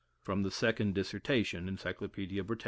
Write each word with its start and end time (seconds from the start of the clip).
* 0.29 0.49
Second 0.49 0.95
Dissertation: 0.95 1.67
Encyclopaedia 1.67 2.43
Brit. 2.43 2.59